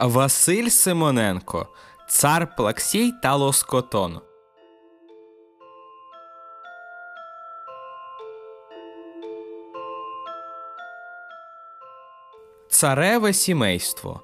[0.00, 1.68] Василь Симоненко,
[2.08, 4.20] цар Плаксій та Лоскотон.
[12.68, 14.20] Цареве сімейство.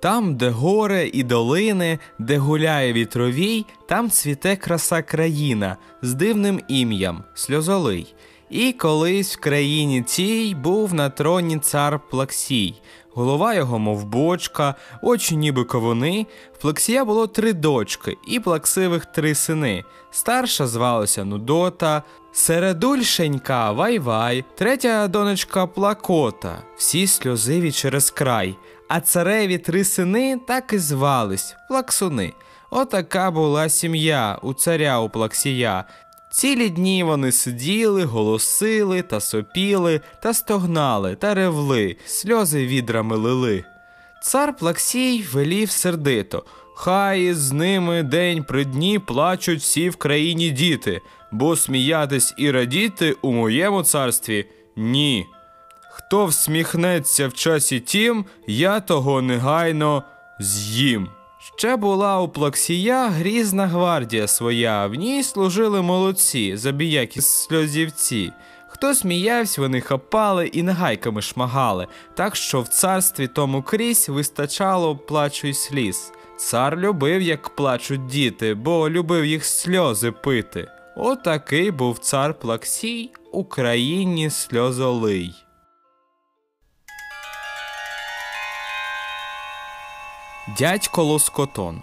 [0.00, 7.24] Там, де горе і долини, де гуляє вітровій, там цвіте краса країна з дивним ім'ям
[7.34, 8.14] сльозолий.
[8.50, 12.74] І колись в країні цій був на троні цар Плаксій.
[13.14, 16.26] Голова його, мов бочка, очі ніби ковуни.
[16.54, 19.84] В Плаксія було три дочки і плаксивих три сини.
[20.10, 28.56] Старша звалася Нудота, середульшенька Вайвай, третя донечка Плакота, всі сльозиві через край.
[28.88, 32.32] А цареві три сини так і звались плаксуни.
[32.70, 35.84] Отака була сім'я у царя у Плаксія.
[36.30, 43.64] Цілі дні вони сиділи, голосили та сопіли, та стогнали, та ревли, сльози відрами лили.
[44.22, 46.44] Цар Плаксій велів сердито.
[46.74, 51.00] Хай з ними день при дні плачуть всі в країні діти,
[51.30, 55.26] бо сміятись і радіти у моєму царстві ні.
[55.90, 60.02] Хто всміхнеться в часі тім, я того негайно
[60.40, 61.08] з'їм.
[61.56, 68.32] Ще була у Плаксія грізна гвардія своя, в ній служили молодці, забіякі сльозівці.
[68.68, 75.46] Хто сміявся, вони хапали і нагайками шмагали, так що в царстві тому крізь вистачало плачу
[75.46, 76.12] й сліз.
[76.36, 80.68] Цар любив, як плачуть діти, бо любив їх сльози пити.
[80.96, 85.34] Отакий був цар Плаксій, Україні сльозолий.
[90.48, 91.82] Дядько Лоскотон.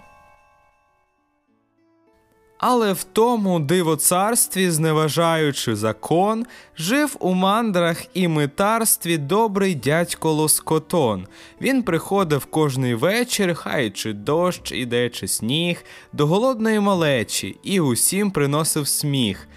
[2.58, 11.26] Але в тому дивоцарстві, зневажаючи закон, жив у мандрах і митарстві добрий дядько Лоскотон.
[11.60, 18.30] Він приходив кожний вечір, хай чи дощ, іде, чи сніг, до голодної малечі і усім
[18.30, 19.48] приносив сміх.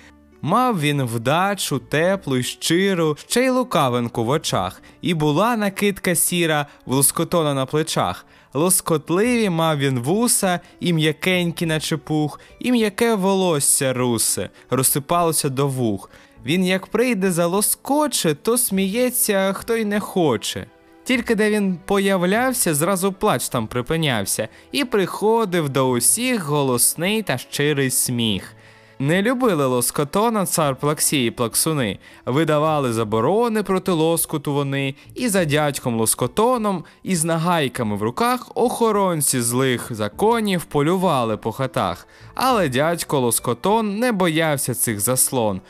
[0.41, 6.65] Мав він вдачу, теплу й щиру, ще й лукавинку в очах, і була накидка сіра
[6.85, 8.25] в лоскотона на плечах.
[8.53, 16.09] Лоскотливі мав він вуса, і м'якенькі, наче пух, і м'яке волосся русе, розсипалося до вух.
[16.45, 20.65] Він, як прийде залоскоче, то сміється, хто й не хоче.
[21.03, 27.89] Тільки де він появлявся, зразу плач там припинявся, і приходив до усіх голосний та щирий
[27.89, 28.55] сміх.
[29.01, 36.83] Не любили лоскотона цар Плаксії плаксуни, видавали заборони проти лоскоту вони, і за дядьком лоскотоном,
[37.03, 42.07] і з нагайками в руках охоронці злих законів полювали по хатах.
[42.35, 45.61] Але дядько лоскотон не боявся цих заслон.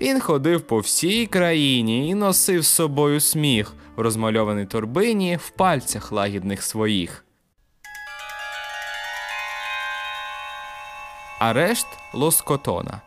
[0.00, 6.12] Він ходив по всій країні і носив з собою сміх в розмальованій торбині в пальцях
[6.12, 7.24] лагідних своїх.
[11.40, 13.00] Арешт Лоскотона.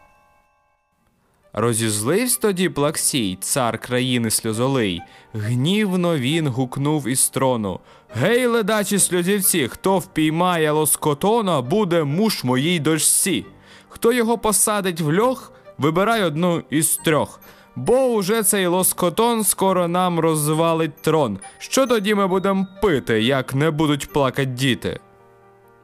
[1.53, 5.01] Розізливсь тоді Плаксій, цар країни сльозолий.
[5.33, 7.79] Гнівно він гукнув із трону.
[8.15, 13.45] Гей, ледачі сльозівці, хто впіймає лоскотона, буде муж моїй дочці.
[13.89, 17.39] Хто його посадить в льох, вибирай одну із трьох.
[17.75, 21.39] Бо уже цей лоскотон скоро нам розвалить трон.
[21.57, 24.99] Що тоді ми будемо пити, як не будуть плакать діти?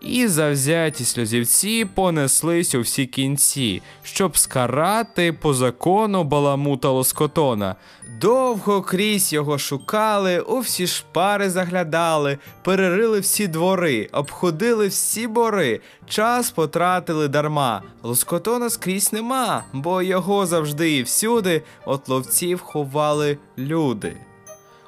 [0.01, 7.75] І завзяті сльозівці понеслись у всі кінці, щоб скарати по закону баламута лоскотона.
[8.21, 16.51] Довго крізь його шукали, у всі шпари заглядали, перерили всі двори, обходили всі бори, час
[16.51, 17.81] потратили дарма.
[18.03, 24.17] Лоскотона скрізь нема, бо його завжди і всюди от ловців ховали люди.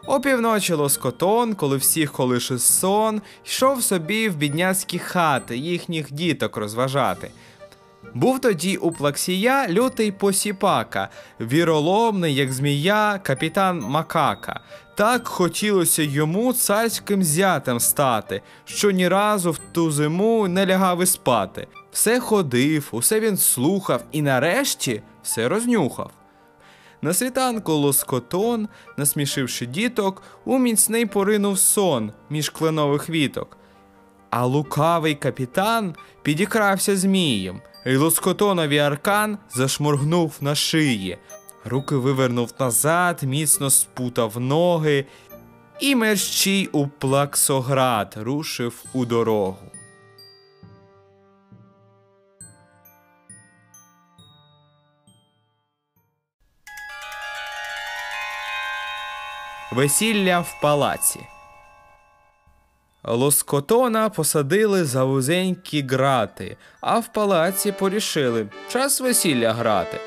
[0.06, 7.32] Опівночі лоскотон, коли всіх колише сон, йшов собі в бідняцькі хати, їхніх діток розважати.
[8.14, 11.10] Був тоді у Плаксія лютий посіпака,
[11.42, 14.60] віроломний, як змія, капітан Макака.
[14.96, 21.06] Так хотілося йому царським зятем стати, що ні разу в ту зиму не лягав і
[21.06, 21.68] спати.
[21.92, 26.12] Все ходив, усе він слухав і нарешті все рознюхав.
[27.04, 28.68] На світанку лоскотон,
[28.98, 33.58] насмішивши діток, у міцний поринув сон між кленових віток.
[34.30, 41.18] А лукавий капітан підікрався змієм, і лоскотонові аркан зашморгнув на шиї.
[41.66, 45.06] Руки вивернув назад, міцно спутав ноги,
[45.80, 49.72] і мерщій у плаксоград рушив у дорогу.
[59.72, 61.20] Весілля в палаці.
[63.04, 70.00] Лоскотона посадили за вузенькі грати, а в палаці порішили час весілля грати.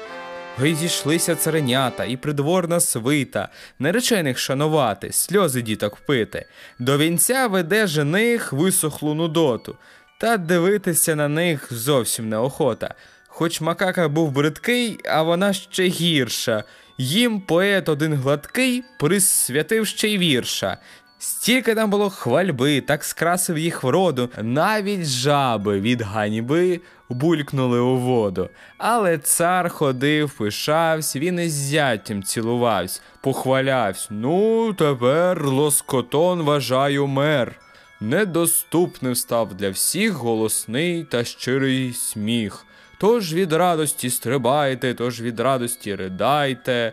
[0.59, 6.47] Гей зійшлися царенята і придворна свита, наречених шанувати, сльози діток пити.
[6.79, 9.77] До вінця веде жених висохлу нудоту,
[10.21, 12.95] та дивитися на них зовсім неохота.
[13.29, 16.65] Хоч макака був бридкий, а вона ще гірша.
[16.99, 20.79] Їм поет один гладкий присвятив ще й вірша.
[21.19, 28.49] Стільки там було хвальби, так скрасив їх вроду, навіть жаби від ганьби булькнули у воду.
[28.79, 34.09] Але цар ходив, пишався, він із зятям цілувався, похвалявся.
[34.11, 37.61] Ну, тепер лоскотон вважаю мер.
[38.01, 42.67] Недоступним став для всіх голосний та щирий сміх.
[43.05, 46.93] Тож від радості стрибайте, тож від радості ридайте.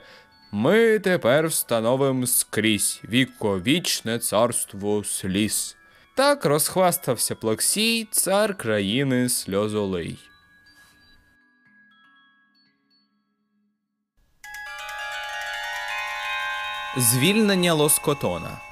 [0.52, 5.76] Ми тепер встановим скрізь віковічне царство сліз.
[6.16, 10.20] Так розхвастався Плаксій, цар країни сльозолий.
[16.98, 18.71] Звільнення Лоскотона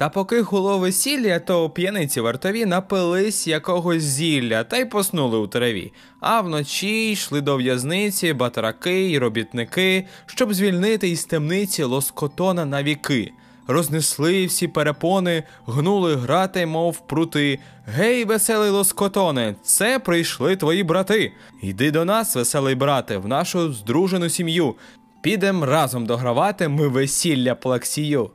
[0.00, 5.92] та поки гуло весілля, то п'яниці вартові напились якогось зілля та й поснули у траві.
[6.20, 13.32] А вночі йшли до в'язниці батраки й робітники, щоб звільнити із темниці лоскотона на віки.
[13.66, 17.58] Рознесли всі перепони, гнули грати, мов прути.
[17.86, 21.32] Гей, веселий лоскотоне, це прийшли твої брати.
[21.62, 24.74] Йди до нас, веселий брате, в нашу здружену сім'ю.
[25.22, 28.30] Підем разом догравати ми весілля плаксію.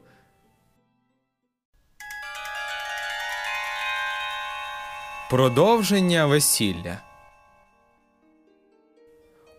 [5.29, 6.97] Продовження весілля.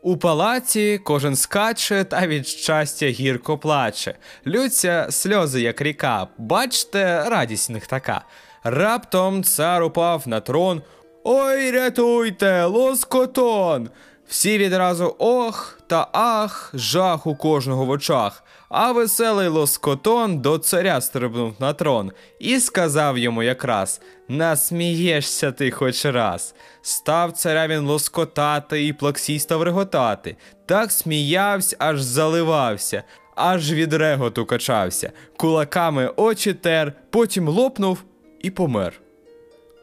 [0.03, 4.15] У палаці кожен скаче та від щастя гірко плаче.
[4.47, 6.29] Лються сльози, як ріка.
[6.39, 8.25] Бачте, радість в них така.
[8.65, 10.83] Раптом цар упав на трон.
[11.25, 13.91] Ой, рятуйте, лоскотон!
[14.29, 18.45] Всі відразу ох та ах, жах у кожного в очах.
[18.69, 26.05] А веселий лоскотон до царя стрибнув на трон і сказав йому якраз Насмієшся ти хоч
[26.05, 26.55] раз.
[26.83, 30.37] Став царя він лоскотати і плаксій став реготати.
[30.67, 33.03] Так сміявся, аж заливався,
[33.35, 38.05] аж від реготу качався, кулаками очі тер, потім лопнув
[38.41, 39.06] і помер.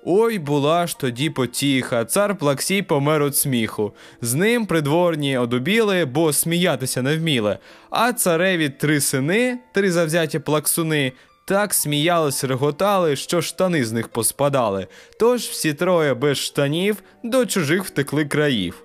[0.06, 3.94] Ой була ж тоді потіха, цар Плаксій помер від сміху.
[4.22, 7.58] З ним придворні одубіли, бо сміятися не вміли.
[7.90, 11.12] А цареві три сини, три завзяті плаксуни,
[11.46, 14.88] так сміялись, реготали, що штани з них поспадали.
[15.20, 18.83] Тож всі троє без штанів до чужих втекли країв.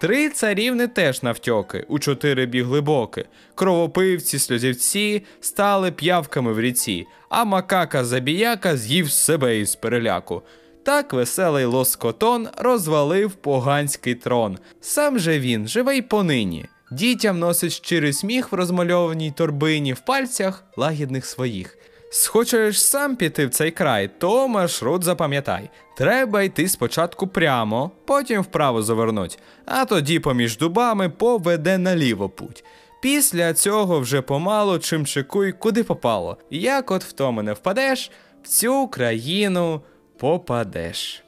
[0.00, 3.24] Три царівни теж навтьоки, у чотири бігли боки.
[3.54, 10.42] Кровопивці, сльозівці стали п'явками в ріці, а макака забіяка з'їв себе із переляку.
[10.82, 14.58] Так веселий лоскотон розвалив поганський трон.
[14.80, 16.66] Сам же він живий понині.
[16.92, 21.78] Дітям носить щирий сміх в розмальованій торбині в пальцях лагідних своїх.
[22.12, 25.70] Схочеш сам піти в цей край, то маршрут запам'ятай.
[25.96, 32.64] Треба йти спочатку прямо, потім вправо завернуть, а тоді поміж дубами поведе наліво путь.
[33.02, 36.36] Після цього вже помалу чим чекуй, куди попало.
[36.50, 38.10] Як от в тому не впадеш,
[38.42, 39.82] в цю країну
[40.18, 41.24] попадеш.